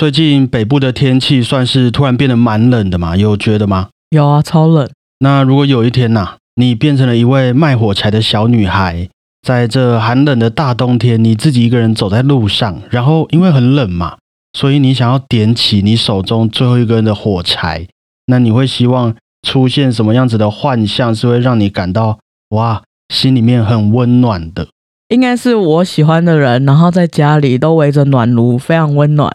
[0.00, 3.90] 最近北部的天气算是突然变得蛮冷的嘛，有觉得吗？
[4.08, 4.88] 有啊，超冷。
[5.18, 9.10] 那如果有一天呐、你变成了一位卖火柴的小女孩，
[9.46, 14.16] 在这寒冷的大冬天，你自己一个人走在路上，然后因为很冷嘛，
[14.54, 17.86] 所以你想要点起你手中最后一根的火柴，
[18.24, 19.14] 那你会希望
[19.46, 22.18] 出现什么样子的幻象，是会让你感到
[22.56, 22.82] 哇，
[23.12, 24.68] 心里面很温暖的？
[25.10, 29.30] 应该是我喜欢的人，然后在家里都围着暖炉，非常温暖。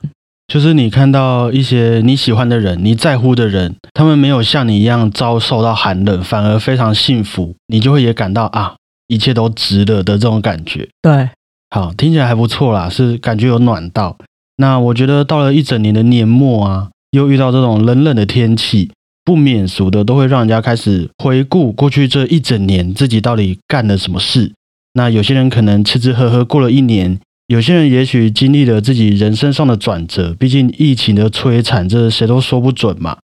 [0.47, 8.75] 就是你看到一些你喜欢的人、你在乎的人，他们没有像你一样遭受到寒冷，反而非常幸福，你就会也感到啊，
[9.07, 10.87] 一切都值得的这种感觉。
[11.01, 11.29] 对，
[11.71, 14.15] 好，听起来还不错啦，是感觉有暖到。
[14.57, 18.91] 那我觉得到了一整年的年末啊，又遇到这种冷冷的天气，
[19.25, 24.53] 不免俗的都会让人家开始回顾过去这一整年自己到底干了什么事。
[24.93, 33.17] 那有些人可能吃吃喝喝过了一年，有些人也许经历了自己人生上的转折，毕竟疫情的摧残，这谁都说不准嘛。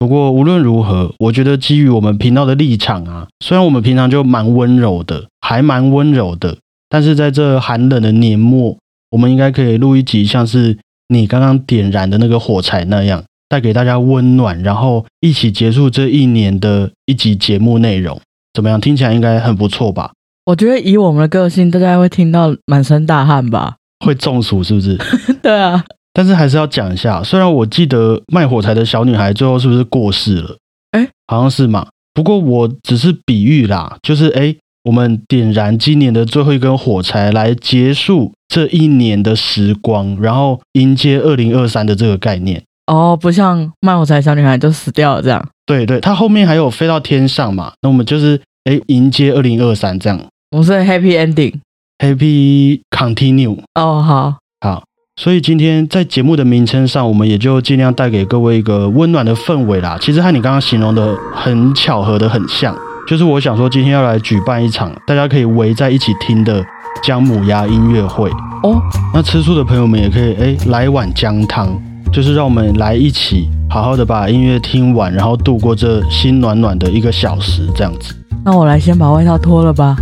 [0.00, 8.76] 不过无论如何，我觉得基于我们频道的立场啊，虽然我们平常就蛮温柔的，还蛮温柔的，但是在这寒冷的年末，
[9.10, 18.20] 我们应该可以录一集像是你刚刚点燃的那个火柴那样，带给大家温暖，然后一起结束这一年的一集节目内容，
[18.52, 18.80] 怎么样？
[18.80, 20.12] 听起来应该很不错吧？
[20.48, 23.76] 我觉得以我们的个性，大家会听到满身大汗吧？
[24.02, 24.96] 会中暑是不是？
[25.42, 30.56] 对啊，但是还是要讲一下，虽然我记得卖火柴的小女孩最后是不是过世了？
[30.92, 31.86] 诶好像是嘛。
[32.14, 42.62] 不过我只是比喻啦，就是诶，我们点燃今年的最后一根火柴，来结束这一年的时光，然后迎接二零二三的这个概念。
[42.86, 45.46] 哦，不像卖火柴小女孩就死掉了这样。
[45.66, 50.18] 对对，她后面还有飞到天上嘛，那我们就是诶迎接二零二三这样
[50.50, 51.52] 我是 happy ending。
[51.98, 53.58] ，Happy Continue。
[53.74, 54.82] 哦，好，好，
[55.16, 59.98] 所以今天在节目的名称上，我们也就尽量带给各位一个温暖的氛围啦。
[60.00, 62.74] 其实和你刚刚形容的很巧合的很像，
[63.06, 66.64] 就是我想说今天要来举办一场大家可以围在一起听的
[67.02, 68.30] 姜母鸭音乐会。
[68.62, 68.80] 哦，
[69.12, 71.78] 那吃素的朋友们也可以哎来一碗姜汤，
[72.10, 78.14] 就是让我们来一起好好的把音乐听完，然后度过这心暖暖的一个小时这样子。
[78.42, 79.94] 那我来先把外套脱了吧。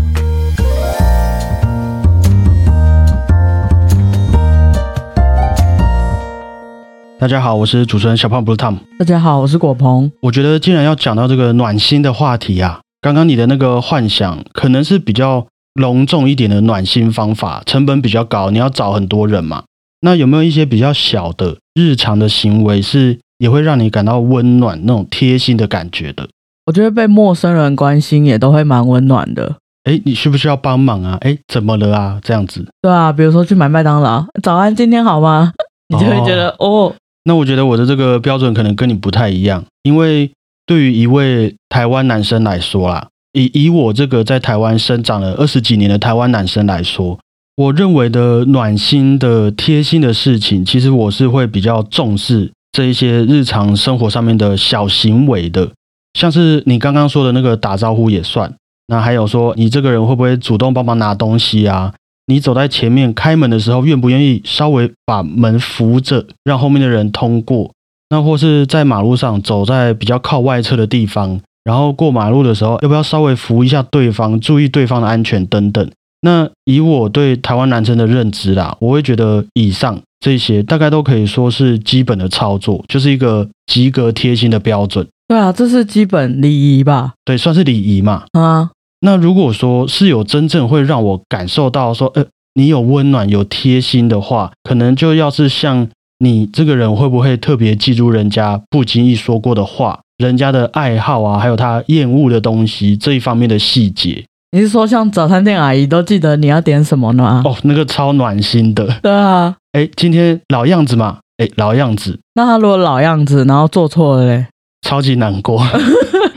[7.19, 8.77] 大家好，我是主持人小胖 Blue Tom。
[8.99, 10.13] 大家好，我是果鹏。
[10.21, 19.65] 我觉得既然要讲到这个暖心的话题啊，刚刚你的那个幻想可能是比较隆重一点的暖心方法，成本比较高，你要找很多人嘛。
[20.03, 26.29] 那有没有一些比较小的日常的行为是也会让你感到温暖那种贴心的感觉的？
[26.67, 29.57] 我觉得被陌生人关心也都会蛮温暖的。
[29.85, 31.17] 哎，你需不需要帮忙啊？
[31.23, 32.21] 哎，怎么了啊？
[32.23, 32.67] 这样子。
[32.83, 35.55] 对啊，比如说去买麦当劳， 早安，今天好吗？
[35.89, 36.93] 你就会觉得哦
[37.29, 40.31] 那我觉得我的这个标准可能跟你不太一样，因为
[40.65, 47.19] 对于一位台湾男生来说啦，以以我这个在台湾生长了二十几年的台湾男生来说，
[47.57, 55.73] 我认为的暖心的贴心的事情，其实我是会比较重视这一些日常生活上面的小行为的，
[56.15, 58.55] 像是你刚刚说的那个打招呼也算，
[58.87, 61.93] 那还有说你这个人会不会主动帮忙拿东西啊？
[62.27, 67.71] 你走在前面开门的时候，愿不愿意稍微把门扶着，让后面的人通过？
[68.11, 75.91] 那或是在马路上走在比较靠外侧的地方，然后过马路的时候，要不要稍微扶一下对方，注意对方的安全等等？
[76.23, 87.13] 那以我对台湾男生的认知啦，我会觉得以上这些大概都可以说是基本的操作，就是一个及格贴心的标准，对啊，这是基本礼仪吧？
[87.25, 88.25] 对，算是礼仪嘛。
[88.33, 88.71] 啊，
[89.01, 92.25] 那如果说是有真正会让我感受到说，呃，
[92.55, 107.43] 你有温暖、有贴心的话，可能就要是像你这个人会不会特别记住人家不经意说过的话，人家的爱好啊，还有他厌恶的东西这一方面的细节你是说像早餐店阿姨都记得你要点什么呢？
[107.45, 108.87] 哦，那个超暖心的。
[109.03, 114.47] 对啊，哎，今天老样子嘛，哎，老样子，那他如果老样子，然后做错了嘞？
[114.81, 115.63] 超级难过。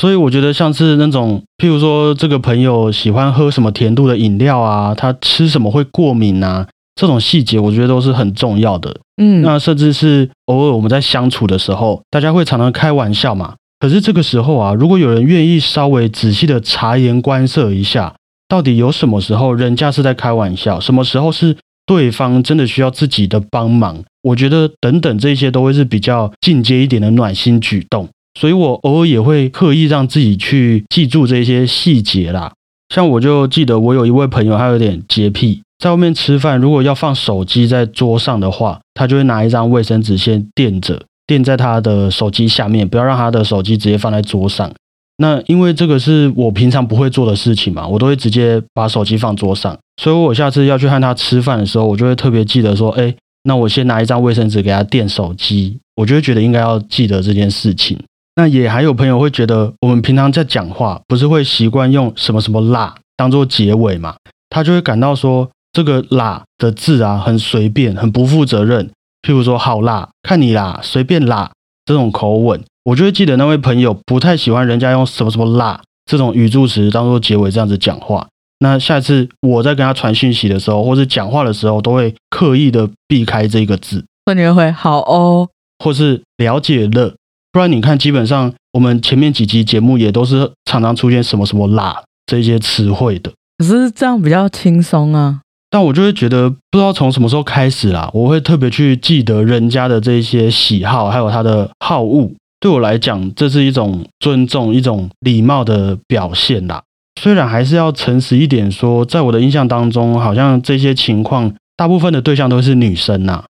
[0.00, 8.96] 所以我觉得像是那种，譬如说这个朋友喜欢喝什么甜度的饮料啊，他吃什么会过敏啊，这种细节我觉得都是很重要的。
[9.20, 13.56] 嗯，那甚至是偶尔我们在相处的时候，大家会常常开玩笑嘛。
[13.78, 18.14] 可是这个时候啊，如果有人愿意稍微仔细的察言观色一下，
[18.48, 21.54] 到底有什么时候人家是在开玩笑，什么时候是
[21.84, 28.08] 对方真的需要自己的帮忙，我觉得等等这些都会是比较进阶一点的暖心举动。
[28.34, 32.52] 所以我偶尔也会刻意让自己去记住这些细节啦。
[32.94, 44.72] 像我就记得我有一位朋友，他有点洁癖，在外面吃饭，如果要放手机在桌上的话，他就会拿一张卫生纸先垫着，垫在他的手机下面，不要让他的手机直接放在桌上。
[45.18, 57.96] 那因为这个是我平常不会做的事情嘛，我都会直接把手机放桌上，所以我下次要去和他吃饭的时候，我就会特别记得说，哎，那我先拿一张卫生纸给他垫手机，我就会觉得应该要记得这件事情。
[58.40, 64.16] 那也还有朋友会觉得，我们平常在讲话不是会习惯用什么什么啦当做结尾嘛，
[64.48, 68.90] 他就会感到说这个啦的字啊很随便，很不负责任。
[69.20, 71.52] 譬如说好啦，看你啦，随便啦
[71.84, 72.58] 这种口吻。
[72.84, 78.26] 我就会记得那位朋友不太喜欢人家用什么什么啦这种语助词当做结尾这样子讲话。
[78.60, 84.02] 那下次我在跟他传讯息的时候，或是讲话的时候，都会刻意的避开这个字。
[84.24, 85.46] 那你会好哦，
[85.84, 87.14] 或是了解了，
[87.52, 93.32] 不然你看，基本上我们前面几集节目也都是常常出现什么什么啦这些词汇的。
[93.58, 95.40] 可是这样比较轻松啊。
[95.68, 102.30] 但我就会觉得，不知道从什么时候开始啦，我会特别去记得人家的这些喜好，还有他的好恶。
[102.58, 106.82] 对我来讲，这是一种尊重、一种礼貌的表现啦。
[107.20, 113.44] 虽然还是要诚实一点说，在我的印象当中，好像这些情况大部分的对象都是女生呐。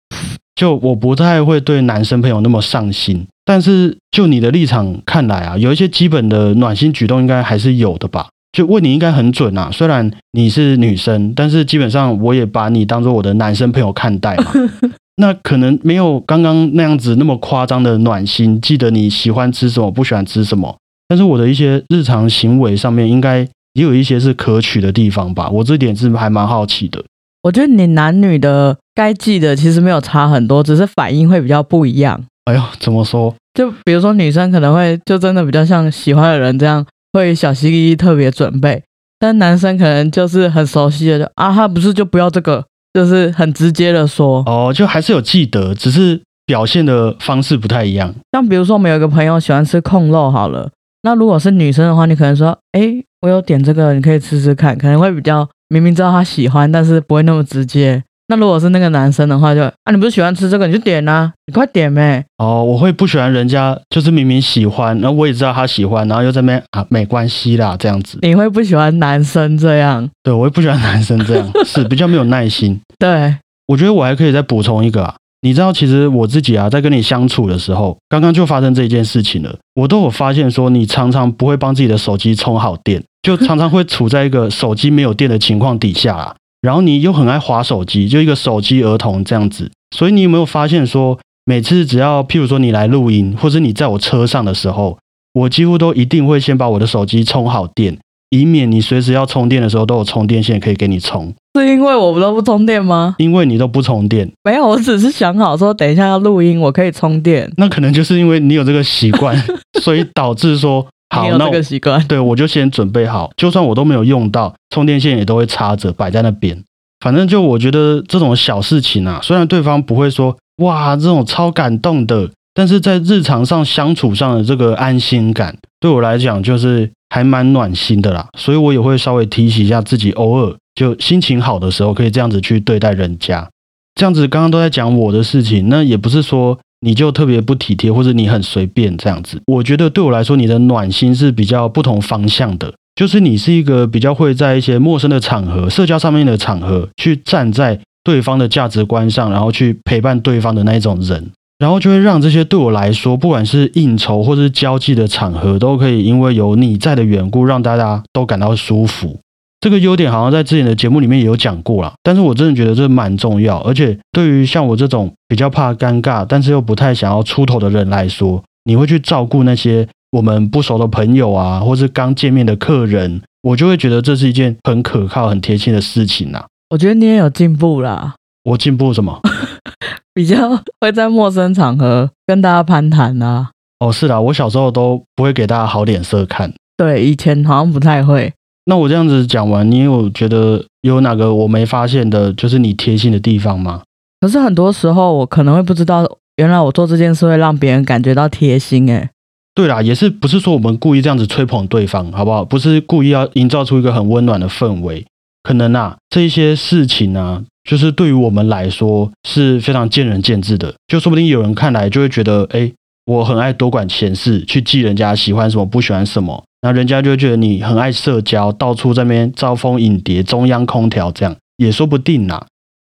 [0.54, 8.28] 就我不太会对男生朋友那么上心，但是就你的立场看来啊，有一些基本的暖心举动应该还是有的吧？
[8.52, 9.70] 就问你应该很准啊。
[9.72, 14.52] 虽然你是女生，但是基本上我也把你当做我的男生朋友看待嘛。
[15.16, 20.76] 那可能没有刚刚那样子那么夸张的暖心，记得你喜欢吃什么，不喜欢吃什么。
[21.08, 23.40] 但是我的一些日常行为上面，应该
[23.74, 25.50] 也有一些是可取的地方吧。
[25.50, 27.04] 我这点是还蛮好奇的。
[27.42, 32.24] 我觉得你男女的该记得其实没有差很多，只是反应会比较不一样。
[32.50, 33.34] 哎呦，怎么说？
[33.54, 38.82] 就比如说女生可能会就真的比较像喜欢的人这样，会小心翼翼特别准备。
[39.18, 42.64] 但男生可能就是很熟悉的，就啊，他不是就不要这个。
[42.92, 48.12] 就是很直接的说哦，就还是有记得，只是表现的方式不太一样。
[48.32, 50.68] 像比如说，我们有一个朋友喜欢吃控肉，好了，
[51.02, 58.02] 那如果是女生的话，你可能说，哎，我有点这个，你可以吃吃看，可能会比较明明知道他喜欢，但是不会那么直接。
[58.30, 62.24] 那如果是那个男生的话，就啊，你不是喜欢吃这个，你就点啊，你快点呗。
[62.38, 68.20] 哦，我会不喜欢人家就是明明喜欢，然后我也知道他喜欢，然后又在那边啊，没关系啦，这样子。
[68.22, 70.08] 你会不喜欢男生这样？
[70.22, 72.80] 对，我会不喜欢男生这样， 是比较没有耐心。
[73.00, 73.34] 对，
[73.66, 86.36] 我觉得我还可以再补充一个啊，你知道，其实我自己啊，在跟你相处的时候，刚刚就发生这一件事情了，我都有发现说，你常常不会帮自己的手机充好电，就常常会处在一个手机没有电的情况底下啊。
[86.62, 89.70] 然后你又很爱划手机，就一个手机儿童这样子。
[89.96, 94.98] 所以你有没有发现说，每次只要譬如说你来录音，或者你在我车上的时候，
[95.32, 97.98] 我几乎都一定会先把我的手机充好电，
[98.28, 101.32] 以免你随时要充电的时候都有充电线可以给你充。
[101.58, 103.16] 是因为我们都不充电吗？
[103.18, 104.30] 因为你都不充电。
[104.44, 107.50] 没有，我只是想好说，等一下要录音，我可以充电。
[107.56, 109.36] 那可能就是因为你有这个习惯，
[109.82, 110.86] 所以导致说。
[111.10, 116.62] 好，那这个习惯，对我就先准备好，就算我都没有用到，充电线也都会插着摆在那边。
[117.00, 128.28] 反正就我觉得这种小事情啊，虽然对方不会说哇这种超感动的，但是在日常上相处上的这个安心感，对我来讲就是还蛮暖心的啦。
[128.38, 133.48] 所以我也会稍微提醒一下自己，偶尔就心情好的时候，可以这样子去对待人家。
[133.96, 136.56] 这样子刚刚都在讲我的事情，那也不是说。
[136.80, 139.40] 你就特别不体贴，或者你很随便这样子。
[139.46, 142.72] 我觉得对我来说，你的暖心是比较不同方向的。
[142.96, 159.20] 就是你是一个比较会在一些陌生的场合、社交上面的场合，去站在对方的价值观上，然后去陪伴对方的那一种人，然后就会让这些对我来说，不管是应酬或者是交际的场合，都可以因为有你在的缘故，让大家都感到舒服。
[159.60, 176.46] 这个优点好像在之前的节目里面也有讲过了，但是我真的觉得这蛮重要，而且对于像我这种比较怕尴尬，但是又不太想要出头的人来说，你会去照顾那些我们不熟的朋友啊，或是刚见面的客人，我就会觉得这是一件很可靠、很贴心的事情呐。
[176.70, 178.14] 我觉得你也有进步啦。
[178.44, 179.20] 我进步什么？
[180.14, 183.50] 比较会在陌生场合跟大家攀谈啊。
[183.80, 186.52] 哦，是啦，我小时候都不会给大家好脸色看。
[186.78, 188.32] 对，以前好像不太会。
[188.70, 193.82] 那我这样子讲完，你有觉得有哪个我没发现的，就是你贴心的地方吗？
[194.20, 198.88] 可是很多时候我可能会不知道，原来我做这件事会让别人感觉到贴心。
[198.88, 199.10] 诶，
[199.56, 202.44] 对啦，也是不是说我们故意这样子吹捧对方，好不好？
[202.44, 205.04] 不是故意要营造出一个很温暖的氛围。
[205.42, 210.72] 可能啊，这一些事情呢，就是对于我们来说是非常见仁见智的。
[210.86, 212.70] 就说不定有人看来就会觉得，哎，
[213.06, 216.44] 我很爱多管闲事，去记人家喜欢什么，不喜欢什么。
[216.62, 222.44] 那人家就觉得你很爱社交，到处在那边招蜂引蝶，中央空调这样也说不定呐。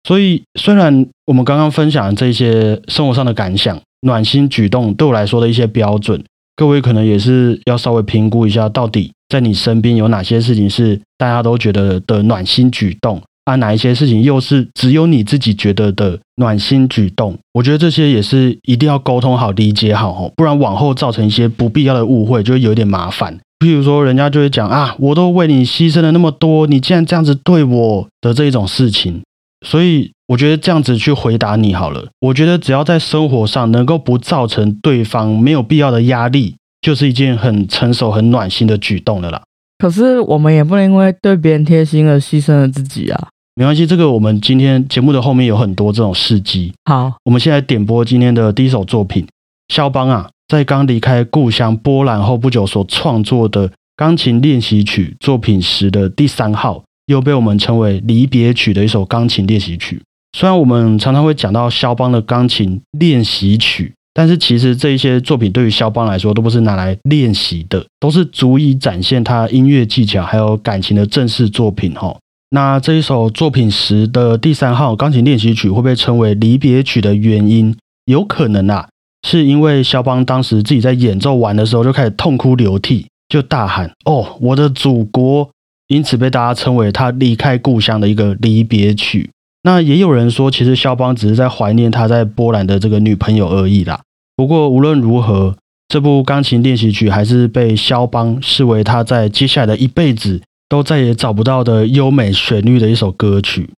[0.08, 6.22] 所以，虽然我们刚刚分享这些生活上的感想、暖心举动，对我来说的一些标准，
[6.56, 13.22] 各位可能也是要稍微评估一下，到底在你身边有哪些事情是大家都觉得的暖心举动。
[13.46, 17.38] 啊，哪一些事情又是只有你自己觉得的暖心举动？
[17.54, 23.40] 我觉得这些也是一定要沟通好、理解好哦，不然往后造成一些不必要的误会，就会有点麻烦。
[23.60, 29.22] 譬如说，人家就会讲啊，我都为你牺牲了那么多，你竟然这样子对我的这一种事情。
[29.66, 32.08] 所以，我觉得这样子去回答你好了。
[32.20, 39.44] 我觉得只要在生活上能够不造成对方没有必要的压力，就是一件很成熟、很暖心的举动了啦。
[39.82, 43.28] 可是我们也不能因为对别人贴心而牺牲了自己啊！
[43.56, 46.72] 没关系，这个我们今天节目的后面有很多这种事迹。
[46.86, 49.26] 好，我们现在点播今天的第一首作品，
[49.70, 60.00] 肖邦啊，在刚离开故乡波兰后不久所创作的钢琴练习曲作品时的第三号，又被我们称为离别曲的一首钢琴练习曲。
[60.38, 63.96] 虽然我们常常会讲到肖邦的钢琴练习曲。
[64.14, 72.18] 但是其实这一些作品对于肖邦来说都不是拿来练习的，都是足以展现他音乐技巧还有感情的正式作品哈。
[72.50, 78.90] 那这一首作品十的第三号钢琴练习曲会被称为离别曲的原因，有可能啊，
[79.26, 85.50] 是因为肖邦当时自己在演奏完的时候就开始痛哭流涕，就大喊“哦，我的祖国”，
[85.88, 89.30] 因此被大家称为他离开故乡的一个离别曲。
[89.64, 94.02] 那也有人说，其实肖邦只是在怀念他在波兰的这个女朋友而已啦。
[94.36, 95.56] 不过无论如何，
[95.88, 103.70] 这部钢琴练习曲还是被肖邦视为他在接下来的一辈子都再也找不到的优美旋律的一首歌曲。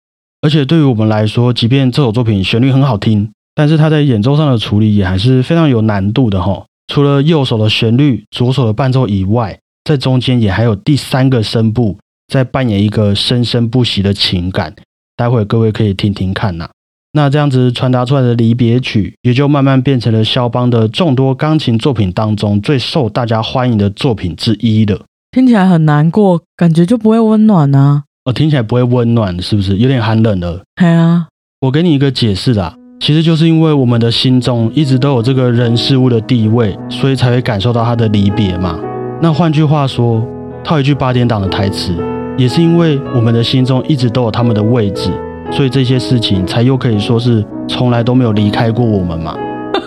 [0.43, 6.65] 而且对于我们来说，即便这首作品旋律很好听，但是他在演奏上的处理也还是非常有难度的哈。
[6.93, 11.99] 除了右手的旋律、左手的伴奏以外，在中间也还有第三个声部
[12.29, 14.75] 在扮演一个生生不息的情感。
[15.17, 16.71] 待会各位可以听听看呐，
[17.13, 25.05] 那这样子传达出来的离别曲，也就慢慢变成了肖邦的众多钢琴作品当中最受大家欢迎的作品之一了。
[25.31, 28.05] 听起来很难过，感觉就不会温暖啊。
[28.25, 30.63] 哦，听起来不会温暖，是不是有点寒冷了？
[30.77, 31.27] 对啊，
[31.61, 38.79] 我给你一个解释啦，其实就是因为我们的心中一直都有这个人事物的地位，所以才会感受到他的离别嘛。
[39.21, 40.27] 那换句话说，
[40.63, 41.95] 套一句八点档的台词。
[42.37, 45.11] 也是因为我们的心中一直都有他们的位置，
[45.51, 49.37] 所以这些事情才又可以说是从来都没有离开过我们嘛。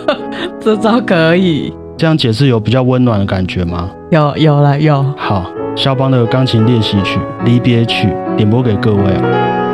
[0.60, 3.90] 这招可以，这样解释有比较温暖的感觉吗？
[4.10, 5.04] 有，有了，有。
[5.16, 9.65] 好，肖邦的钢琴练习曲《离别曲》点播给各位啊。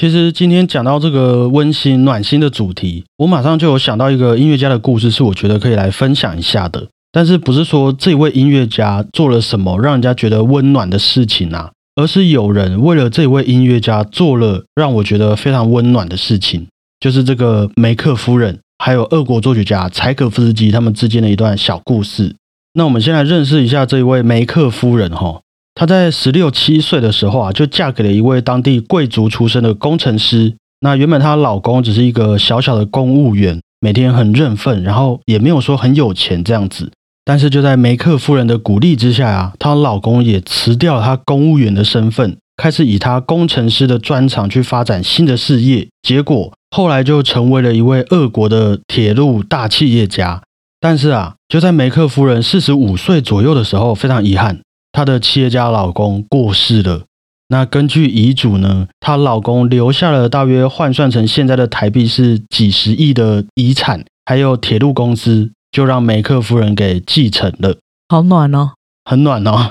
[0.00, 6.88] 其实今天讲到这个温馨暖心的主题，我马上就有想到一个音乐家的故事，是我觉得可以来分享一下的。
[7.12, 11.72] 但是不是说这位音乐家做了什么让人家觉得温暖的事情啊？
[11.96, 16.66] 而是有人为了这位音乐家做了让我觉得非常温暖的事情，
[16.98, 22.34] 就是这个梅克夫人还有俄国作曲家柴可夫斯基他们之间的一段小故事。
[22.72, 25.42] 那我们先来认识一下这一位梅克夫人哈。
[25.80, 30.54] 她在十六七岁的时候啊，就嫁给了一位当地贵族出身的工程师。
[30.80, 36.92] 那原本她老公只是一个小小的公务员，每天很认份，然后也没有说很有钱这样子。
[37.24, 45.88] 但是就在梅克夫人的鼓励之下啊，她老公也辞掉了他公务员的身份，开始以他工程师的专长去发展新的事业。
[46.02, 50.42] 结果后来就成为了一位俄国的铁路大企业家。
[50.78, 54.60] 但是啊，就在梅克夫人四十五岁左右的时候，非常遗憾。
[54.92, 57.02] 她的企业家老公过世了。
[57.48, 67.78] 那根据遗嘱呢，她老公留下了大约换算成现在的台币是几十亿的遗产，还有铁路公司，就让梅克夫人给继承了。
[68.08, 68.72] 好暖哦，
[69.04, 69.68] 很暖哦。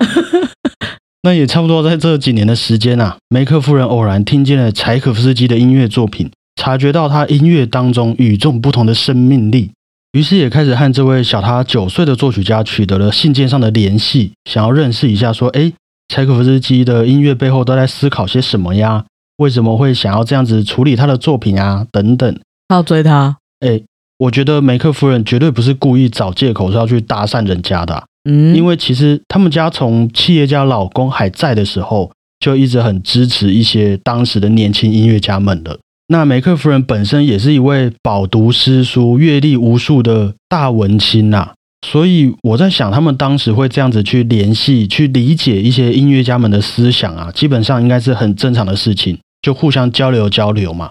[1.23, 9.71] 那也差不多在这几年的时间啊，梅克夫人偶然听见了柴可夫斯基的音乐作品，察觉到他音乐当中与众不同的生命力。
[10.13, 15.71] 于是也开始和这位小他九岁的作曲家取得了信件上的联系，想要认识一下，说：“哎，
[16.07, 19.05] 柴可夫斯基的音乐背后都在思考些什么呀？
[19.37, 21.85] 为什么会想要这样子处理他的作品啊？
[21.91, 22.39] 等等。”
[22.73, 23.37] 要追他？
[23.59, 23.81] 哎，
[24.17, 28.03] 我觉得梅克夫人绝对不是故意找借口是要去搭讪人家的。
[28.29, 35.79] 嗯，因为其实他们家从企业家老公还在的时候，就一直很支持一些当时的年轻音乐家们的。
[36.11, 41.51] 那梅克夫人本身也是一位饱读诗书、阅历无数的大文青呐，
[41.85, 50.89] 所以我在想，他们当时会这样子去联系、去理解一些音乐家们的思想啊，基本上应该是很正常的事情，就互相交流交流嘛。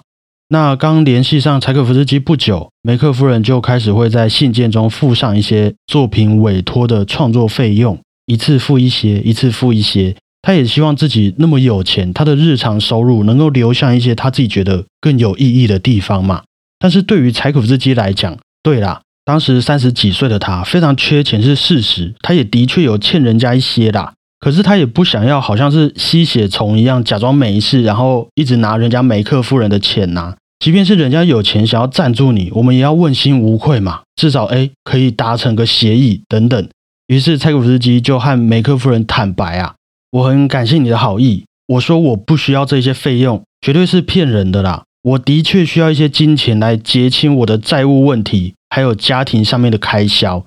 [0.51, 10.15] 那刚联系上柴可夫斯基不久，梅克夫人就开始会在信件中附上一些作品委托的创作费用，一次付一些，一次付一些。
[10.49, 16.43] 他也希望自己那么有钱，他的日常收入能够流向一些他自己觉得更有意义的地方嘛。
[16.79, 24.15] 但是对于柴可夫斯基来讲，对啦，当时三十几岁的他非常缺钱是事实，他也的确有欠人家一些啦。
[24.41, 30.35] 可是他也不想要好像是吸血虫一样假装没事，然后一直拿人家梅克夫人的钱呐。
[30.65, 36.67] 即便是人家有钱想要赞助你，我们也要问心无愧嘛，至少哎可以达成个协议等等。
[37.09, 39.75] 于是柴可夫斯基就和梅克夫人坦白啊。
[40.11, 41.44] 我很感谢你的好意。
[41.66, 44.85] 我说我不需要这些费用，绝对是骗人的啦。
[45.03, 50.44] 我的确需要一些金钱来结清我的债务问题，还有家庭上面的开销。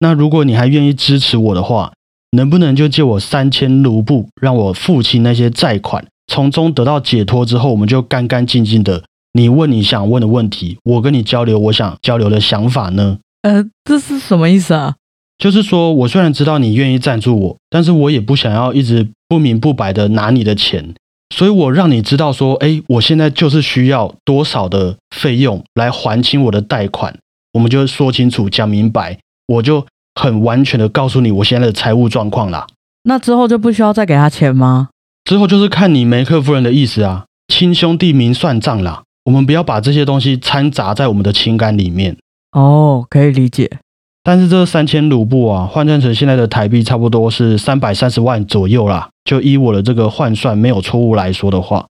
[0.00, 1.92] 那如果你还愿意支持我的话，
[2.32, 9.04] 能不能就借我三千卢布，让我付清那些债款，从中得到解脱之后，我们就干干净净的。
[9.32, 13.18] 你问你想问的问题，我跟你交流我想交流的想法呢？
[13.42, 14.96] 呃，这是什么意思啊？
[15.38, 20.94] 就是说，我虽然知道你愿意赞助我，但是我也不想要一直不明不白的拿你的钱，
[21.34, 27.18] 所以我让你知道说，哎，我现在就是需要多少的费用来还清我的贷款，
[27.52, 29.18] 我们就说清楚讲明白，
[29.48, 32.66] 我就很完全的告诉你我现在的财务状况啦。
[33.02, 34.88] 那之后就不需要再给他钱吗？
[35.24, 42.16] 之后就是看你梅克夫人的意思啊，亲兄弟明算账啦，我们不要把这些东西掺杂在我们的情感里面。
[42.52, 43.78] 哦，可以理解。
[44.24, 49.10] 但是这三千卢布啊，换算成现在的台币，差不多是三百三十万左右啦。
[49.24, 51.86] 就依我的这个换算没有错误来说的话，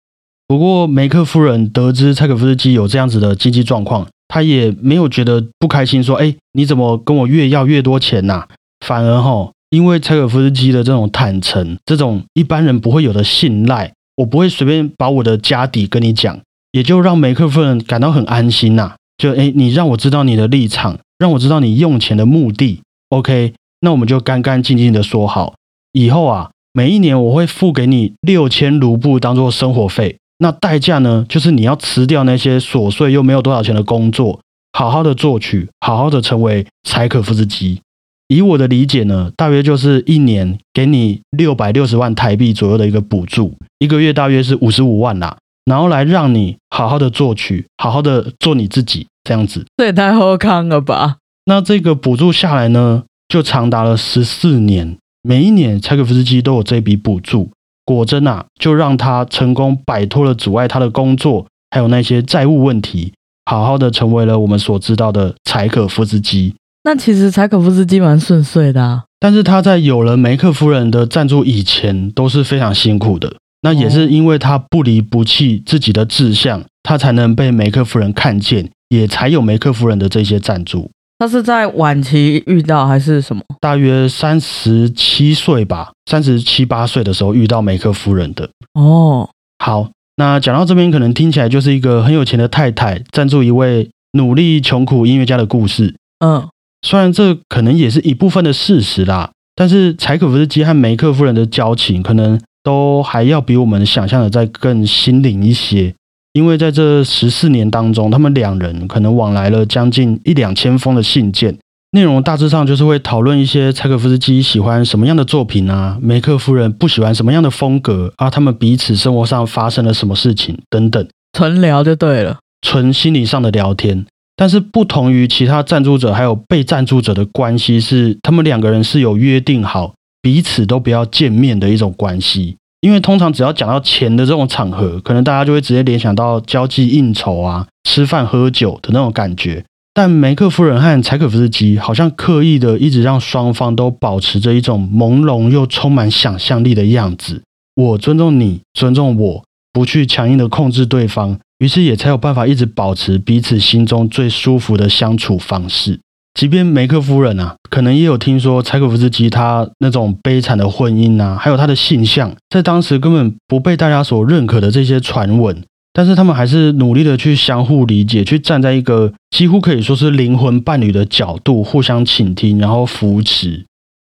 [0.49, 8.47] 不过梅克夫人得知柴可夫斯基有这样子的经济状况，她也没有觉得不开心，说：“哎，你怎么跟我越要越多钱呐？”
[8.85, 16.38] 反而哈，因为柴可夫斯基的这种坦诚，这种一般人不会有的信赖，我不会随便把我的家底跟你讲，
[16.73, 18.94] 也就让梅克夫人感到很安心呐。
[19.16, 20.99] 就哎，你让我知道你的立场。
[21.24, 23.54] 让我知道你用钱的目的，OK？
[23.80, 25.54] 那我们就干干净净的说好，
[25.92, 30.18] 以后啊，每一年我会付给你六千卢布当做生活费。
[30.37, 34.38] 那代价呢，就是你要辞掉那些琐碎又没有多少钱的工作，
[34.74, 37.80] 好好的作曲，好好的成为柴可夫斯基。
[38.28, 49.06] 以我的理解呢，大约就是一年给你六百六十万台币左右的一个补助，一个月大约是五十五万啦，然后来让你好好的作曲，好好的做你自己。
[49.24, 51.16] 这样子，这也太好康了吧？
[51.46, 57.50] 那这个补助下来呢，就长达了十四年，每一年柴可夫斯基都有这笔补助。
[57.87, 63.12] 果真啊，就让他成功摆脱了阻碍他的工作，还有那些债务问题，
[63.44, 66.54] 好好的成为了我们所知道的柴可夫斯基。
[66.84, 73.37] 那其实柴可夫斯基蛮顺遂的啊，但是他在有了梅克夫人的赞助以前，都是非常辛苦的。
[73.60, 80.90] 那也是因为他不离不弃自己的志向，他才能被梅克夫人看见，也才有梅克夫人的这些赞助。
[81.18, 83.42] 他是在晚期遇到还是什么？
[83.61, 88.50] 大约三十七岁吧，三十七八岁的时候遇到梅克夫人的。
[88.74, 89.28] 哦，
[89.59, 95.94] 好，那讲到这边，可能听起来就是一个很有钱的太太赞助一位努力穷苦音乐家的故事。
[96.18, 96.48] 嗯，
[96.83, 105.94] 虽然这可能也是一部分的事实啦，但是柴可夫斯基和梅克夫人的交情，可能都还要比我们想象的再更心灵一些。
[106.35, 111.57] 因为在这十四年当中，他们两人可能往来了将近一两千封的信件，
[111.92, 124.05] 内容大致上就是会讨论一些柴可夫斯基喜欢什么样的作品啊，梅克夫人不喜欢什么样的风格啊，他们彼此生活上发生了什么事情等等，纯聊就对了，纯心理上的聊天。
[124.35, 132.57] 但是不同于其他赞助者还有被赞助者的关系是，他们两个人是有约定好彼此都不要见面的一种关系。
[132.85, 139.64] 因为通常只要讲到钱的这种场合，可能大家就会直接联想到交际应酬啊、吃饭喝酒的那种感觉。
[139.94, 147.42] 但梅克夫人和柴可夫斯基好像刻意的一直让双方都保持着一种朦胧又充满想象力的样子。
[147.75, 156.01] 我尊重你，尊重我，不去强硬的控制对方，于是也才有办法一直保持彼此心中最舒服的相处方式。
[156.35, 173.64] 即便梅克夫人啊，可能也有听说柴可夫斯基他那种悲惨的婚姻啊，还有他的性向，在当时根本不被大家所认可的这些传闻，但是他们还是努力的去相互理解，去站在一个几乎可以说是灵魂伴侣的角度，互相倾听，然后扶持，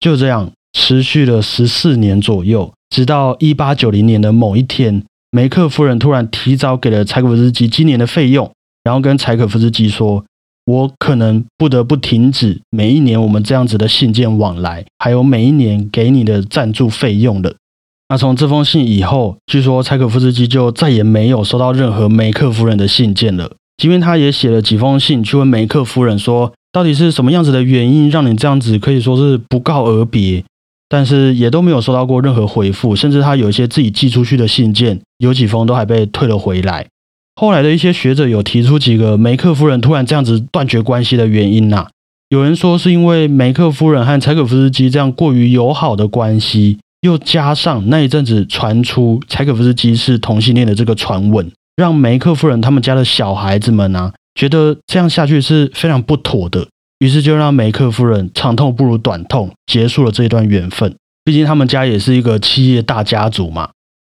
[0.02, 5.02] 就这样持续了十四年左右，直到一八九零年的某一天，
[5.32, 8.52] 梅克夫人突然提早给了柴可夫斯基今年的费用，
[8.84, 10.26] 然后跟柴可夫斯基说。
[10.70, 17.56] 我可能不得不停止每一年我们这样子的信件往来，还有每一年给你的赞助费用了。
[18.10, 23.54] 那从这封信以后，据说柴可夫斯基就再也没有收到任何梅克夫人的信件了。
[23.78, 30.44] 即便他也写了几封信去问梅克夫人说，到底是什么样子的原因让你这样子可以说是不告而别，
[30.88, 36.86] 但是也都没有收到过任何回复，甚至他有一些自己寄出去的信件，有几封都还被退了回来。
[37.40, 41.88] 后来的一些学者有提出几个梅克夫人突然这样子断绝关系的原因呐。
[42.28, 56.68] 有人说是因为梅克夫人和柴可夫斯基这样过于友好的关系，又加上那一阵子传出柴可夫斯基是同性恋的这个传闻，让梅克夫人他们家的小孩子们啊觉得这样下去是非常不妥的，
[57.00, 60.94] 于是就让梅克夫人长痛不如短痛，结束了这一段缘分。
[61.24, 63.70] 毕竟他们家也是一个企业大家族嘛。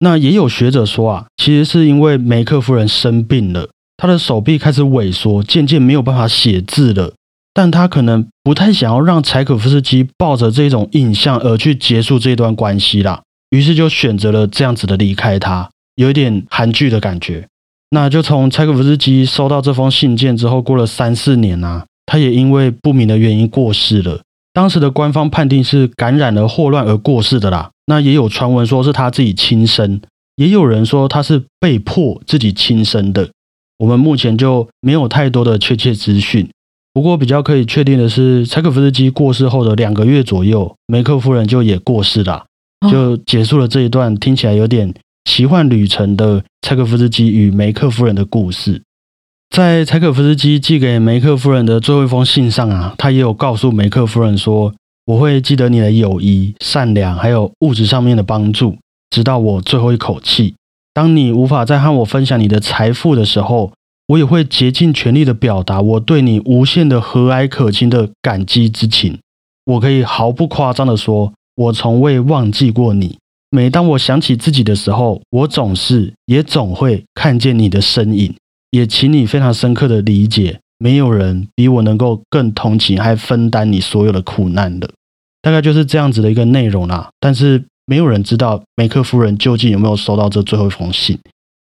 [0.02, 7.12] 那也有学者说啊，其实是因为梅克夫人生病了，她的手臂开始萎缩，渐渐没有办法写字了。
[7.52, 17.46] 但她可能不太想要让柴可夫斯基抱着这种印象而去结束这段关系啦，于是就选择了这样子的离开他，有一点韩剧的感觉。
[17.90, 24.22] 那就从柴可夫斯基收到这封信件之后，过了三四年啊，他也因为不明的原因过世了。
[24.60, 27.70] 当时的官方判定是感染了霍乱而过世的啦。
[27.86, 30.02] 那也有传闻说是他自己亲生，
[30.36, 33.30] 也有人说他是被迫自己亲生的。
[33.78, 36.46] 我们目前就没有太多的确切资讯。
[36.92, 42.44] 不过比较可以确定的是，柴可夫斯基过世后的两个月左右，梅克夫人就也过世了，
[42.90, 44.92] 就结束了这一段听起来有点
[45.24, 48.82] 奇幻旅程的柴可夫斯基与梅克夫人的故事。
[49.50, 54.72] 在柴可夫斯基寄给梅克夫人的最后一封信上啊，他也有告诉梅克夫人说。
[55.06, 58.76] 我会记得你的友谊、善良，还有物质上面的帮助，
[59.10, 60.54] 直到我最后一口气。
[60.94, 63.72] 当你无法再和我分享你的财富的时候，
[64.06, 69.18] 我也会竭尽全力的表达我对你无限的和蔼可亲的感激之情。
[69.64, 73.18] 我可以毫不夸张的说，我从未忘记过你。
[73.50, 78.32] 每当我想起自己的时候，我总是也总会看见你的身影。
[78.70, 84.90] 也请你非常深刻的理解，没有人比我能够更同情，还分担你所有的苦难的。
[85.42, 91.18] 大概就是这样子的一个内容啦，但是没有人知道梅克夫人究竟有没有收到这最后一封信。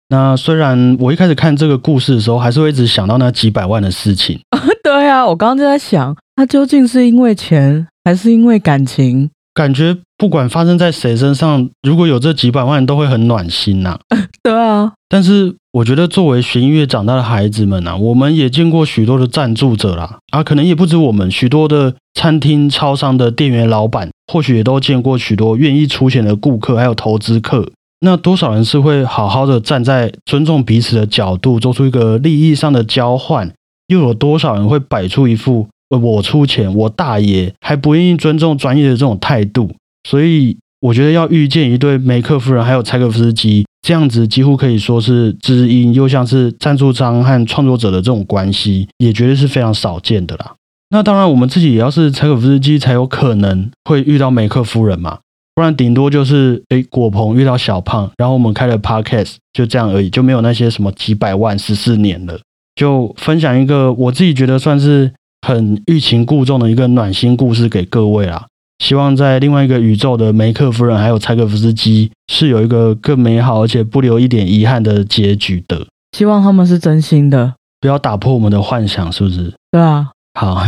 [0.09, 4.39] 那虽然我一开始看这个故事的时候，还是会一直想到那几百万的事情。
[4.83, 9.29] 对啊，我刚刚就在想，他究竟是因为钱，还是因为感情？
[9.59, 13.99] 感觉不管发生在谁身上，如果有这几百万，都会很暖心呐。
[14.41, 27.69] 对啊，但是我觉得作为学音乐长大的孩子们啊，我们也见过许多的赞助者啦，啊，可能也不止我们，许多的餐厅、超商的店员、老板，或许也都见过许多愿意出钱的顾客，还有投资客。
[27.99, 33.51] 那多少人是会好好的站在尊重彼此的角度，做出一个利益上的交换？
[33.87, 35.67] 又有多少人会摆出一副？
[35.97, 39.71] 我出钱，我大爷还不愿意尊重专业的这种态度，
[40.07, 50.55] 所以我觉得要遇见一对梅克夫人还有柴可夫斯基这样子，几乎可以说是知音，又像是赞助商和创作者的这种关系，也绝对是非常少见的啦。
[50.91, 55.19] 那当然，我们自己也要是柴可夫斯基，才有可能会遇到梅克夫人嘛，
[55.53, 62.39] 不然顶多就是诶果鹏遇到小胖，然后我们开了 podcast，就这样而已，就没有那些什么几百万十四年了。
[62.75, 65.11] 就分享一个我自己觉得算是
[65.49, 68.45] 很欲擒故纵的一个暖心故事给各位啦。
[68.85, 75.87] 希望在另外一个宇宙的梅克夫人还有柴可夫斯基是有一个更美好而且不留一点遗憾的结局的。
[76.15, 79.51] 希望他们是真心的，不要打破我们的幻想，是不是？
[79.71, 80.09] 对啊。
[80.39, 80.63] 好，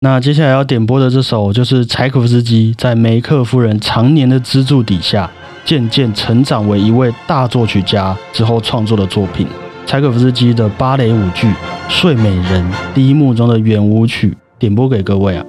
[0.00, 5.30] 那接下来要点播的这首就是柴可夫斯基在梅克夫人常年的资助底下，
[5.64, 9.46] 渐渐成长为一位大作曲家之后创作的作品。
[9.86, 11.46] 柴可夫斯基的芭蕾舞剧
[11.88, 12.60] 《睡美人》
[12.92, 15.46] 第一幕中的圆舞曲，点播给各位啊。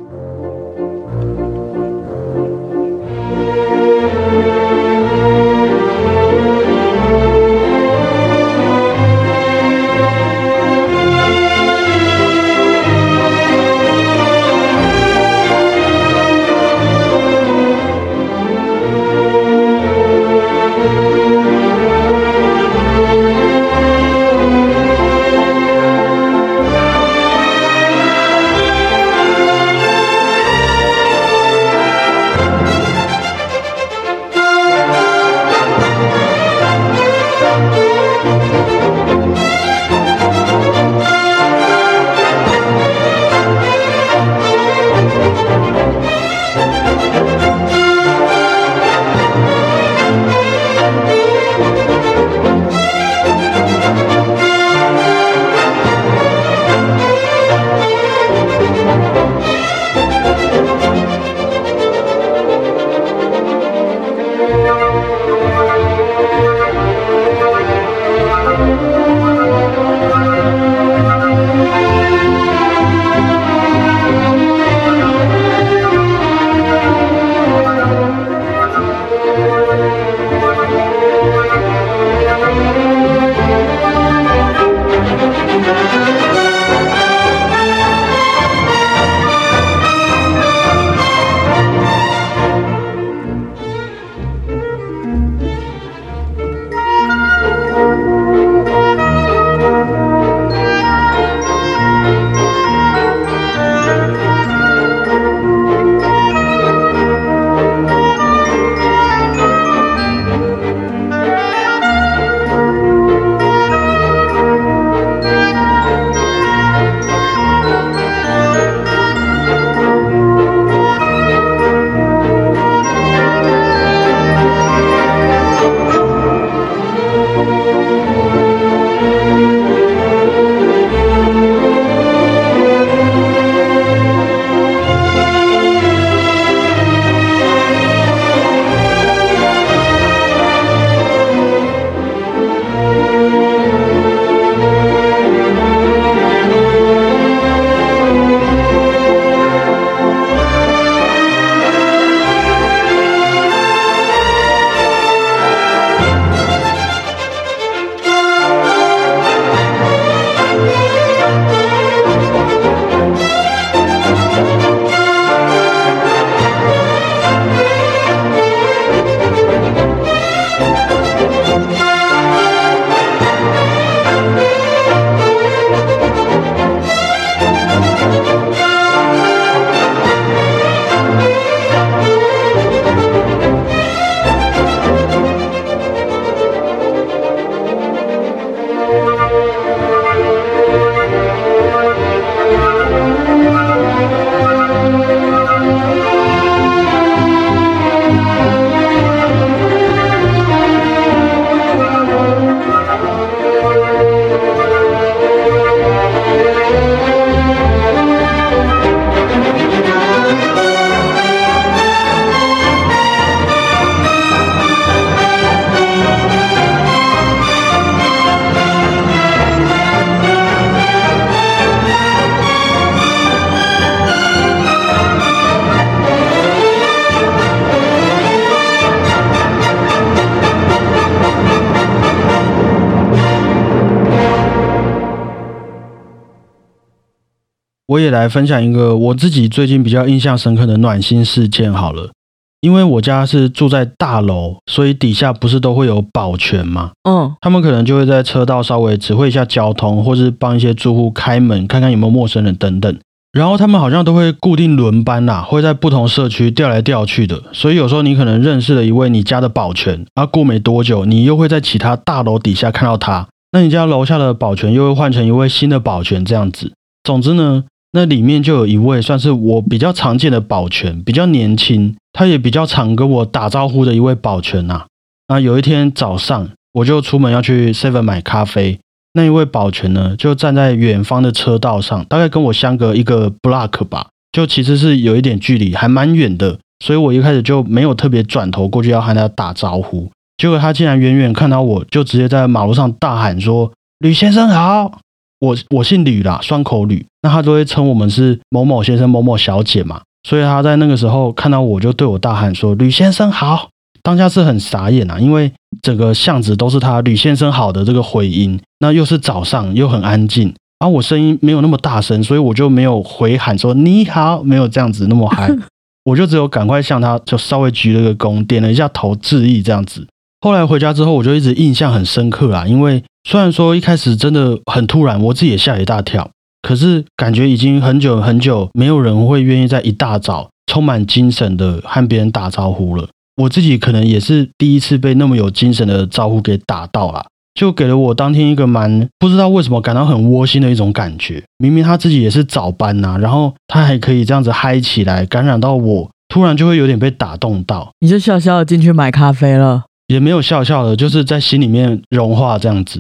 [237.87, 242.11] 我也来分享一个我自己最近比较印象深刻的暖心事件好了。
[242.59, 246.91] 因为我家是住在大楼，所以底下不是都会有保全吗？
[247.07, 252.97] 嗯，他们可能就会在车道稍微指挥一下交通，或是帮一些住户开门，看看有没有陌生人等等。
[253.31, 257.43] 然后他们好像都会固定轮班啦，会在不同社区调来调去的。
[257.53, 266.73] 所以有时候你可能认识了一位你家的保全，啊，过没多久，你又会在其他大楼底下看到他，那你家楼下的保全又会换成一位新的保全这样子。
[267.03, 267.65] 总之呢，
[267.97, 274.85] 那里面就有一位算是我比较常见的保全，比较年轻，他也比较常跟我打招呼的一位保全呐。
[275.27, 278.77] 那有一天早上，我就出门要去 Seven 买咖啡。
[279.13, 286.59] 那一位保全呢，就站在远方的车道上，大概跟我相隔一个 block 吧，就其实是有一点距离，还蛮远的。
[286.85, 294.99] 所以我一开始就没有特别转头过去要和他打招呼，结果他竟然远远看到我，就直接在马路上大喊说：“吕先生好！”
[295.39, 303.69] 我我姓吕啦，双口吕，那他都会称我们是某某先生、某某小姐嘛，所以他在那个时候看到我就对我大喊说：“吕先生好！”
[304.01, 315.51] 当下是很傻眼啊，因为整个巷子都是他吕先生好的这个回音，那又是早上又很安静，而我声音没有那么大声，所以我就没有回喊说你好，没有这样子那么嗨，
[316.05, 320.07] 我就只有赶快向他就稍微鞠了个躬，点了一下头致意这样子。
[320.39, 326.29] 后来回家之后，我就一直印象很深刻啊，因为虽然说一开始真的很突然，我自己也吓一大跳，
[326.61, 333.07] 可是感觉已经很久很久没有人会愿意在一大早充满精神的和别人打招呼了。
[333.41, 341.43] 我自己可能也是第一次被那么有精神的招呼给打到了，就给了我当天一个蛮不知道为什么感到很窝心的一种感觉。
[341.57, 347.91] 明明他自己也是早班呐，然后他还可以这样子嗨起来，感染到我，突然就会有点被打动到。
[347.99, 352.99] 你就笑笑进去买咖啡了，也没有笑笑的，就是在心里面融化这样子。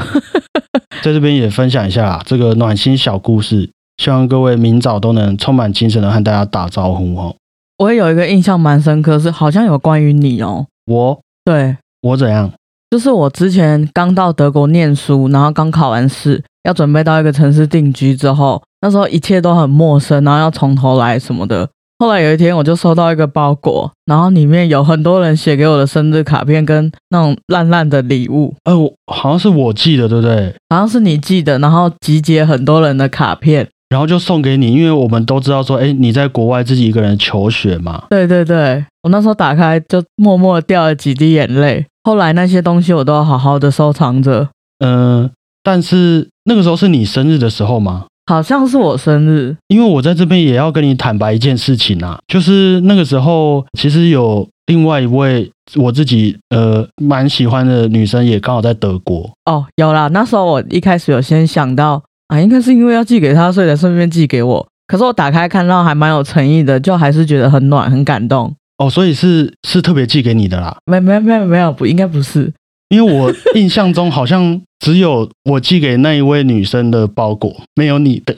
[1.03, 7.35] 在这边也分享一下这个暖心小故事，希望各位明早都能充满精神的和大家打招呼哦。
[7.77, 10.65] 我也有一个印象蛮深刻，是好像有关于你哦。
[10.85, 12.51] 我对我怎样？
[12.89, 21.69] 就是我之前刚到德国念书，然后刚考完试，要准备到一个城市定居之后，那时候一切都很陌生，然后要从头来什么的。
[21.99, 28.53] 后来有一天，我就收到一个包裹，然后里面有很多人写给我的生日卡片跟那种烂烂的礼物。
[28.65, 30.53] 呃，我好像是我寄的，对不对？
[30.69, 33.67] 好像是你寄的，然后集结很多人的卡片。
[33.89, 38.03] 然后就送给你，因为我们都知道说，哎，你在国外自己一个人求学嘛。
[38.09, 41.85] 对对对，我那时候打开就默默掉了几滴眼泪。
[42.03, 44.49] 后来那些东西我都要好好的收藏着。
[44.85, 45.31] 嗯，
[45.63, 48.05] 但是那个时候是你生日的时候吗？
[48.27, 59.29] 好像是我生日，因为我在这边也要跟你坦白一件事情啊，就是那个时候其实有另外一位我自己呃蛮喜欢的女生也刚好在德国。
[59.45, 62.03] 哦，有啦，那时候我一开始有先想到。
[62.27, 64.67] 啊，应该是因为要寄给她，所以才顺便寄给我。
[64.85, 68.53] 可是我打开看到还蛮有诚意的，就还是觉得很暖，很感动。
[68.79, 70.75] 哦，所以是是特别寄给你的啦？
[70.91, 72.51] 没没没有没有不应该不是，
[72.89, 78.35] 因为我印象中好像只有我寄给那一位女生的包裹，没有你的。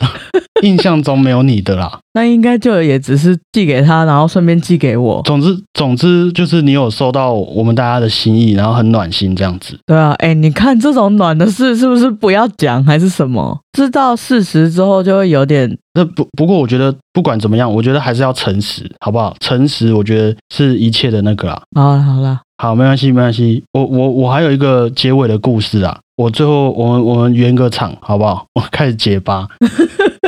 [0.61, 5.21] 印象中没有你的啦， 那应该就也只是寄给他，然后顺便寄给我。
[5.23, 9.77] 总之，总之就是你有收到我们大家的心意，然后很暖心这样子。
[9.85, 13.57] 对啊，哎，你看这种暖的事是不是不要讲还是什么？
[13.73, 15.77] 知道事实之后就会有点……
[15.93, 19.35] 那不不过我觉得不管怎么样，我觉得还是要诚实，好不好？
[19.39, 21.61] 诚实，我觉得是一切的那个啊。
[21.75, 23.63] 好了好了，好，没关系没关系。
[23.73, 28.45] 我我我还有一个结尾的故事啊，我最后我们我们圆个场好不好？
[28.55, 29.47] 我开始结巴。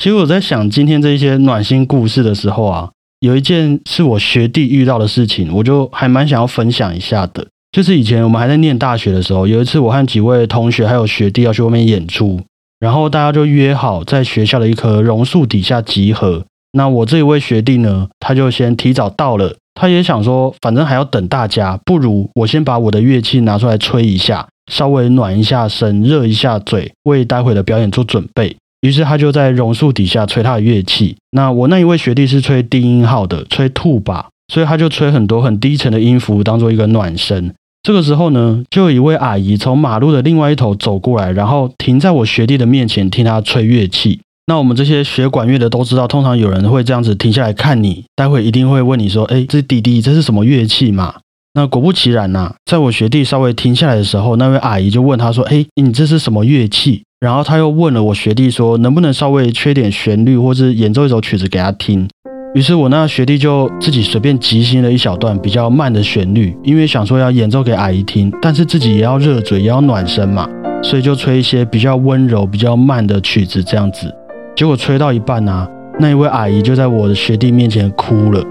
[0.00, 2.88] 其实我在想今天这一些暖心故事的时候啊，
[3.20, 7.46] 有一件是我学弟遇到的事情，我就还蛮想要分享一下的。
[7.70, 12.40] 就是以前我们还在念大学的时候，有一次我和几位同学还有学弟要去外面演出，
[12.78, 16.46] 然后大家就约好在学校的一棵榕树底下集合。
[16.72, 28.56] 那我这一位学弟呢，他就先提早到了，他也想说，反正还要等大家，不如我先把我的乐器拿出来吹一下，稍微暖一下身，热一下嘴，为待会的表演做准备。
[28.80, 31.16] 于是他就在榕树底下吹他的乐器。
[31.32, 37.54] 那我那一位学弟是吹低音号的，吹兔把，所以他就吹很多很低沉的音符，当做一个暖身。
[37.82, 44.20] 这个时候呢，就有一位阿姨从马路的另外一头走过来，然后停在我学弟的面前听他吹乐器。
[44.46, 51.14] 那我们这些学管乐的都知道，通常有人会这样子停下来看你，待会一定会问你说：“哎，这弟弟这是什么乐器嘛？”
[51.54, 62.08] 那果不其然呐，在我学弟稍微停下来的时候，那位阿姨就问他说：“哎，你这是什么乐器？”然后他又问了我学弟说，能不能稍微缺点旋律，或是演奏一首曲子给他听。
[62.54, 70.48] 于是我那学弟就自己随便即兴了一小段比较慢的旋律，因为想说要演奏给阿姨听，但是自己也要热嘴，也要暖身嘛，
[70.82, 74.10] 所以就吹一些比较温柔、比较慢的曲子这样子。
[74.56, 75.68] 结果吹到一半啊，
[75.98, 78.42] 那一位阿姨就在我的学弟面前哭了。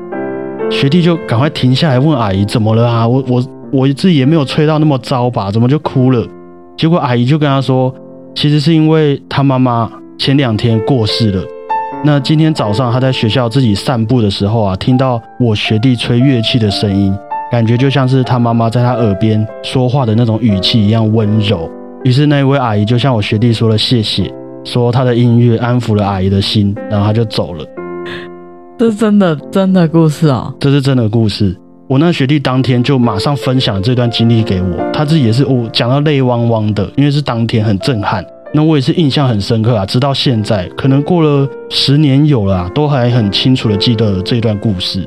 [0.70, 3.08] 学弟就赶快停下来问阿姨怎么了啊？
[3.08, 5.50] 我我我自己也没有吹到那么糟吧？
[5.50, 6.24] 怎么就哭了？
[6.78, 7.94] 结果阿姨就跟他说，
[8.36, 11.44] 其实是因为他妈妈前两天过世了。
[12.04, 17.14] 那今天早上他在学校自己散步的时候啊，听到我学弟吹乐器的声音，
[17.52, 21.70] 感觉就像是他妈妈在他耳边说话的那种语气一样温柔。
[22.06, 27.66] 于是那一位阿姨就向我学弟说了谢谢，说他的音乐安抚了阿姨的心，然后他就走了。
[28.78, 30.54] 这是真的真的故事啊！
[30.58, 31.54] 这是真的故事。
[31.90, 38.24] 我那学弟当天就马上分享这段经历给我，他自己也是哦讲到泪汪汪的，因为是当天很震撼。
[38.54, 45.04] 那我也是印象很深刻啊，直到现在，可能过了十年有了啊，都还很清楚的记得这段故事。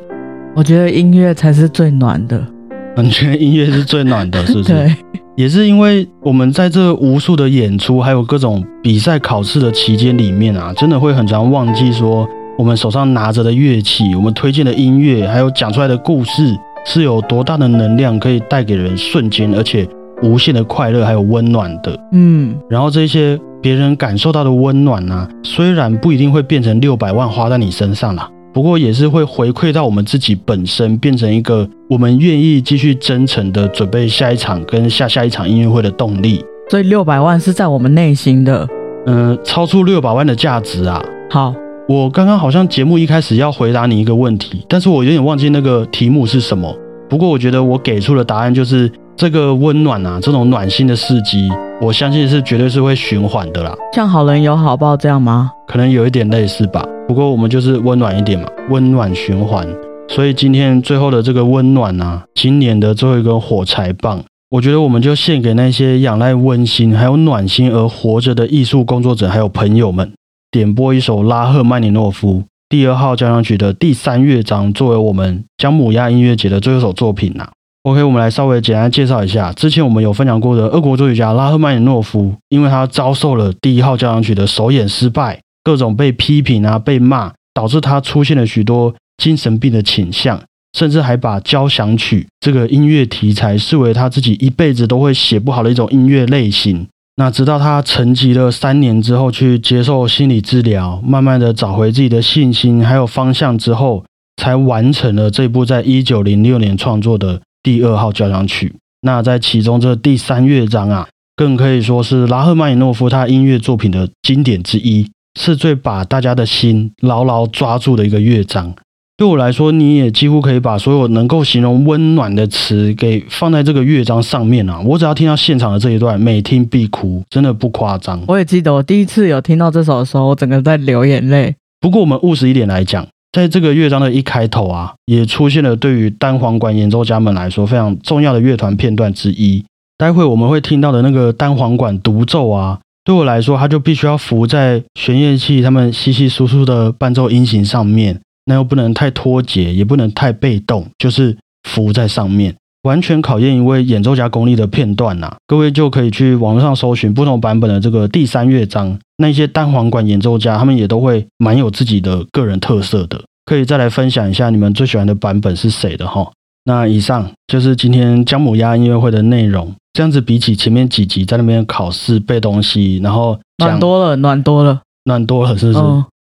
[0.57, 2.45] 我觉得音乐才是最暖的。
[3.01, 4.73] 你觉得音乐是最暖的，是不是？
[4.75, 4.93] 对，
[5.37, 12.29] 也是因为我们在这无数的演出，还有各种比赛考试的期间里面啊，真的会很常忘记说。
[12.59, 16.55] 我们手上拿着的乐器，我们推荐的音乐，还有讲出来的故事，
[16.85, 19.89] 是有多大的能量可以带给人瞬间而且
[20.23, 21.97] 无限的快乐还有温暖的。
[22.13, 36.45] 嗯，然后这些别人感受到的温暖呢，虽然不一定会变成六百万花在你身上啦，不过也是会回馈到我们自己本身，变成一个我们愿意继续真诚的准备下一场跟下下一场音乐会的动力。
[36.71, 38.67] 所以六百万是在我们内心的，
[39.07, 41.03] 嗯，超出六百万的价值啊。
[41.31, 41.55] 好。
[41.89, 46.73] 我刚刚好像节目一开始要回答你一个问题，但是我有点忘记那个题目是什么。
[47.11, 53.75] 不过我觉得我给出的答案就是这个温暖啊，这种暖心的事迹，我相信是绝对是会循环的啦。
[53.93, 55.51] 像好人有好报这样吗？
[55.67, 56.87] 可能有一点类似吧。
[57.09, 59.67] 不过我们就是温暖一点嘛，温暖循环。
[60.09, 70.13] 所以今天最后的这个温暖啊，今年的最后一根火柴棒，我觉得我们就献给那些仰赖温馨还有暖心而活着的艺术工作者还有朋友们。
[70.53, 77.51] 点播一首拉赫曼尼诺夫第二号交响曲的第三乐章，作为我们姜母鸭音乐节的最后一首作品呐。
[77.85, 90.39] OK，我们来稍微简单介绍一下，之前我们有分享过的俄国作曲家拉赫曼尼诺夫，因为他遭受了第一号交响曲的首演失败，各种被批评啊、被骂，导致他出现了许多精神病的倾向，
[90.77, 96.87] 甚至还把交响曲这个音乐题材视为他自己一辈子都会写不好的一种音乐类型。
[97.17, 104.05] 那直到他沉寂了三年之后，去接受心理治疗，慢慢的找回自己的信心还有方向之后，
[104.37, 108.75] 才完成了这部在一九零六年创作的第二号交响曲。
[109.03, 111.07] 那在其中这第三乐章啊，
[111.37, 118.75] 更可以说是拉赫曼尼诺夫他音乐作品的经典之一，是最把大家的心牢牢抓住的一个乐章。
[119.23, 124.81] 对我来说，你也几乎可以把所有能够形容温暖的词给放在这个乐章上面啊！
[124.85, 128.21] 我只要听到现场的这一段，每听必哭，真的不夸张。
[128.27, 131.55] 我也记得我第一次有听到这首的时候，我整个在流眼泪。
[131.81, 139.65] 不过我们务实一点来讲，在这个乐章的一开头啊，也出现了对于单簧管演奏家们来说非常重要的乐团片段之一。
[139.97, 148.19] 待会我们会听到的那个单簧管独奏啊，对我来说，它就必须要浮在弦乐器他们稀稀疏疏的伴奏音型上面。
[148.45, 155.35] 那又不能太脱节，也不能太被动，就是浮在上面，完全考验一位演奏家功力的片段呐。
[155.47, 163.21] 各位就可以去网络上搜寻不同版本的这个第三乐章，那些单簧管演奏家他们也都会蛮有自己的个人特色的。
[163.45, 166.31] 可以再来分享一下你们最喜欢的版本是谁的哈？
[166.65, 169.73] 那以上就是今天姜母鸭音乐会的内容。
[169.93, 175.79] 这样子比起前面几集在那边考试背东西，然后暖多了，暖多了，暖多了，是不是？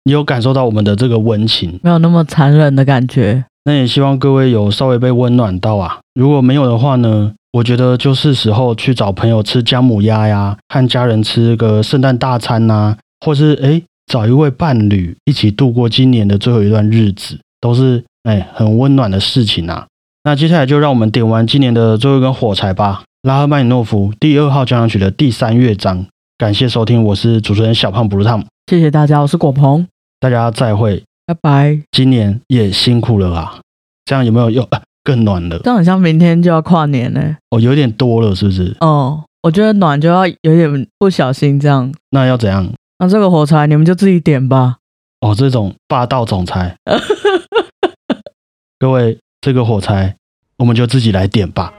[0.08, 3.44] 你有感受到我们的这个温情，没有那么残忍的感觉。
[3.64, 5.98] 那也希望各位有稍微被温暖到啊。
[6.14, 19.86] 如果没有的话呢，我觉得就是时候去找朋友吃姜母鸭呀，和家人吃个圣诞大餐呐，或是诶找一位伴侣一起度过今年的最后一段日子，都是哎很温暖的事情啊。
[20.24, 23.02] 那接下来就让我们点完今年的最后一根火柴吧。
[23.24, 26.06] 拉赫曼尼诺夫第二号交响曲的第三乐章。
[26.38, 28.42] 感谢收听，我是主持人小胖布鲁汤。
[28.70, 29.86] 谢谢大家，我是果鹏。
[30.20, 31.80] 大家再会，拜拜。
[31.92, 33.60] 今年也辛苦了啊，
[34.04, 34.68] 这样有没有又
[35.04, 35.58] 更暖了？
[35.60, 37.36] 这样好像明天就要跨年呢。
[37.50, 38.76] 哦，有点多了，是不是？
[38.80, 41.92] 哦，我觉得暖就要有点不小心这样。
[42.10, 42.68] 那要怎样？
[42.98, 44.78] 那这个火柴你们就自己点吧。
[45.20, 46.76] 哦，这种霸道总裁，
[48.78, 50.16] 各位，这个火柴
[50.56, 51.72] 我们就自己来点吧。